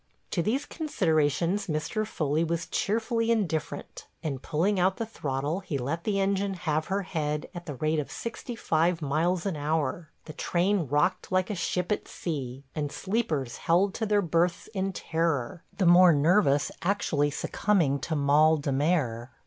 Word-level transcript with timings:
To 0.31 0.41
these 0.41 0.65
considerations 0.65 1.67
Mr. 1.67 2.07
Foley 2.07 2.43
was 2.43 2.65
cheerfully 2.65 3.29
indifferent, 3.29 4.07
and 4.23 4.41
pulling 4.41 4.79
out 4.79 4.97
the 4.97 5.05
throttle 5.05 5.59
he 5.59 5.77
let 5.77 6.05
the 6.05 6.19
engine 6.19 6.55
have 6.55 6.87
her 6.87 7.03
head 7.03 7.47
at 7.53 7.67
the 7.67 7.75
rate 7.75 7.99
of 7.99 8.09
sixty 8.09 8.55
five 8.55 9.03
miles 9.03 9.45
an 9.45 9.55
hour. 9.55 10.09
The 10.25 10.33
train 10.33 10.87
rocked 10.87 11.31
like 11.31 11.51
a 11.51 11.53
ship 11.55 11.91
at 11.91 12.07
sea, 12.07 12.63
and 12.73 12.91
sleepers 12.91 13.57
held 13.57 13.93
to 13.93 14.07
their 14.07 14.23
berths 14.23 14.65
in 14.73 14.91
terror, 14.91 15.65
the 15.77 15.85
more 15.85 16.13
nervous 16.13 16.71
actually 16.81 17.29
succumbing 17.29 17.99
to 17.99 18.15
mal 18.15 18.57
de 18.57 18.71
mer. 18.71 19.29